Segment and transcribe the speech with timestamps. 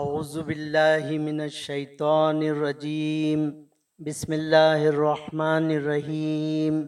[0.00, 3.40] اعوذ باللہ من الشیطان الرجیم
[4.00, 6.80] بسم اللہ الرحمن الرحیم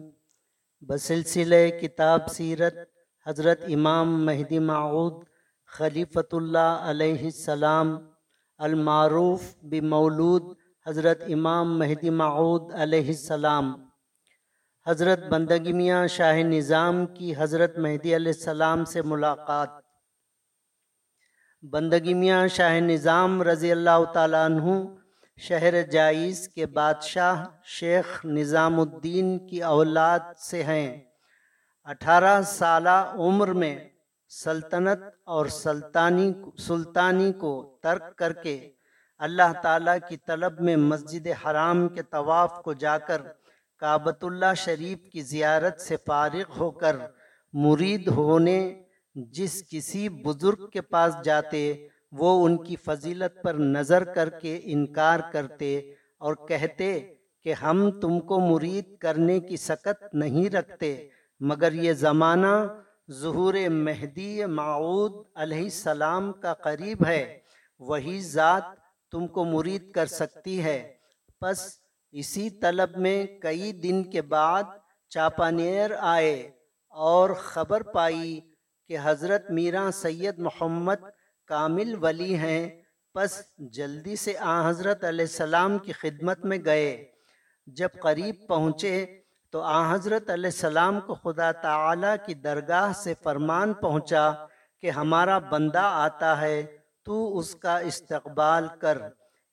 [0.89, 2.77] بسلسلہ کتاب سیرت
[3.27, 5.23] حضرت امام مہدی معود
[5.71, 7.95] خلیفۃ اللہ علیہ السلام
[8.59, 10.51] المعروف بمولود
[10.85, 13.73] حضرت امام مہدی معود علیہ السلام.
[14.87, 19.84] حضرت بندگی میاں شاہ نظام کی حضرت مہدی علیہ السلام سے ملاقات.
[21.71, 24.71] بندگی میاں شاہ نظام رضی اللہ تعالیٰ عنہ
[25.37, 31.01] شہر جائز کے بادشاہ شیخ نظام الدین کی اولاد سے ہیں۔
[31.83, 33.89] اٹھارہ سالہ عمر میں
[34.29, 38.71] سلطنت اور سلطانی سلطانی کو ترک کر کے
[39.17, 43.21] اللہ تعالیٰ کی طلب میں مسجد حرام کے طواف کو جا کر
[43.79, 46.95] کعبۃ اللہ شریف کی زیارت سے فارغ ہو کر
[47.53, 48.84] مرید ہونے
[49.15, 55.19] جس کسی بزرگ کے پاس جاتے، وہ ان کی فضیلت پر نظر کر کے انکار
[55.31, 61.93] کرتے اور کہتے کہ ہم تم کو مرید کرنے کی سکت نہیں رکھتے، مگر یہ
[61.93, 62.55] زمانہ
[63.11, 67.39] ظہور مہدی معود علیہ السلام کا قریب ہے،
[67.79, 68.63] وہی ذات
[69.11, 70.93] تم کو مرید کر سکتی ہے۔
[71.41, 71.67] پس
[72.11, 74.63] اسی طلب میں کئی دن کے بعد
[75.09, 76.51] چاپانیر آئے
[76.89, 78.39] اور خبر پائی
[78.87, 81.03] کہ حضرت میرا سید محمد
[81.45, 82.81] کامل ولی ہیں،
[83.13, 87.05] پس جلدی سے آ حضرت علیہ السلام کی خدمت میں گئے۔
[87.67, 93.73] جب قریب پہنچے تو آ حضرت علیہ السلام کو خدا تعالی کی درگاہ سے فرمان
[93.73, 94.31] پہنچا
[94.81, 98.97] کہ ہمارا بندہ آتا ہے، تو اس کا استقبال کر۔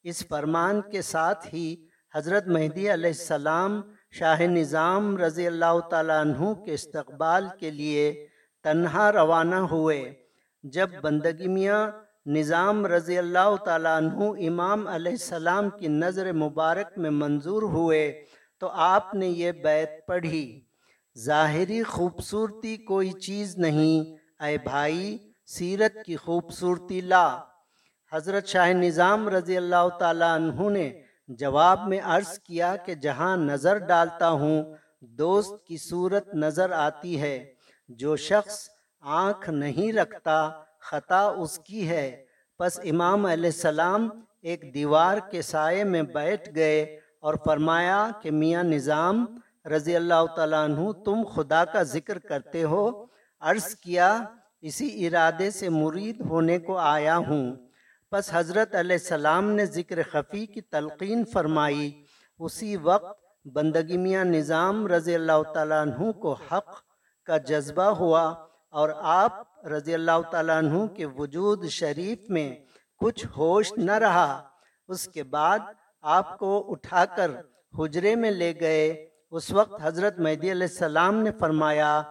[0.03, 6.53] اس فرمان کے ساتھ ہی حضرت مہدی علیہ السلام شاہ نظام رضی اللہ تعالیٰ عنہ
[6.65, 8.27] کے استقبال کے لیے
[8.63, 10.15] تنہا روانہ ہوئے۔
[10.63, 11.91] جب بندگی میاں
[12.27, 18.25] نظام رضی اللہ تعالیٰ عنہ امام علیہ السلام کی نظر مبارک میں منظور ہوئے
[18.59, 20.61] تو آپ نے یہ بیت پڑھی۔
[21.19, 27.39] ظاہری خوبصورتی کوئی چیز نہیں، اے بھائی، سیرت کی خوبصورتی لا۔
[28.13, 33.77] حضرت شاہ نظام رضی اللہ تعالیٰ عنہ نے جواب میں عرض کیا کہ جہاں نظر
[33.77, 34.65] ڈالتا ہوں،
[35.01, 37.55] دوست کی صورت نظر آتی ہے۔
[37.97, 38.69] جو شخص
[39.01, 42.25] آنکھ نہیں رکھتا، خطا اس کی ہے۔
[42.59, 44.09] پس امام علیہ السلام
[44.43, 50.65] ایک دیوار کے سائے میں بیٹھ گئے اور فرمایا کہ، میاں نظام، رضی اللہ تعالیٰ
[50.65, 53.07] عنہ، تم خدا کا ذکر کرتے ہو۔
[53.41, 54.25] عرض کیا،
[54.61, 57.57] اسی ارادے سے مرید ہونے کو آیا ہوں۔
[58.11, 62.05] پس حضرت علیہ السلام نے ذکر خفی کی تلقین فرمائی۔
[62.39, 66.71] اسی وقت بندگی میاں نظام، رضی اللہ تعالیٰ عنہ کو حق
[67.25, 68.35] کا جذبہ ہوا
[68.71, 72.55] اور آپ رضی اللہ تعالیٰ عنہ کے وجود شریف میں
[73.01, 74.49] کچھ ہوش نہ رہا۔
[74.89, 75.59] اس کے بعد
[76.03, 77.31] آپ کو اٹھا کر
[77.79, 82.03] حجرے میں لے گئے۔ اس وقت حضرت مہدی علیہ السلام نے فرمایا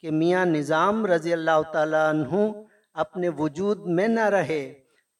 [0.00, 2.52] کہ میاں نظام رضی اللہ تعالیٰ عنہ
[2.94, 4.74] اپنے وجود میں نہ رہے۔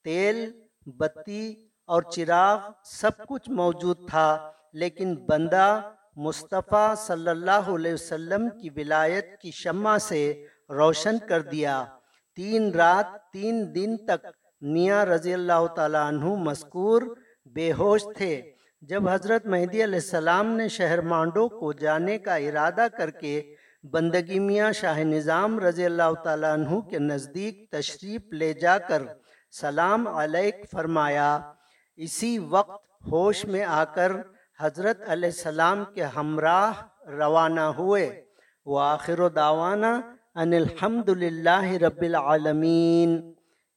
[0.05, 8.49] تیل، بتی اور چراغ سب کچھ موجود تھا، لیکن بندہ مصطفیٰ صلی اللہ علیہ وسلم
[8.61, 10.23] کی ولایت کی شمع سے
[10.71, 11.85] روشن کر دیا۔
[12.39, 14.27] تین رات، تین دن تک
[14.63, 17.03] میاں رضی اللہ تعالیٰ عنہ مذکور
[17.55, 18.35] بے ہوش تھے۔
[18.83, 23.41] جب حضرت مہدی علیہ السلام نے شہر مانڈو کو جانے کا ارادہ کر کے
[23.85, 29.03] بندگی میاں شاہ نظام رضی اللہ تعالیٰ عنہ کے نزدیک تشریف لے جا کر
[29.61, 31.39] سلام علیک فرمایا،
[31.99, 34.13] اسی وقت ہوش میں آ کر
[34.61, 36.73] حضرت علیہ السلام کے ہمراہ
[37.09, 38.25] روانہ ہوئے۔
[38.67, 39.87] وہ آخر و داوانہ
[40.35, 43.33] ان الحمد للہ رب العالمین۔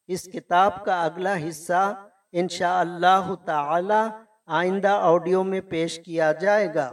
[0.08, 1.94] اس کتاب کا اگلا حصہ
[2.32, 4.08] انشاءاللہ تعالی
[4.48, 6.92] آئندہ آڈیو میں پیش کیا جائے گا۔